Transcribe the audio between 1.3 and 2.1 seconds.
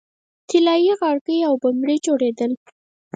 او بنګړي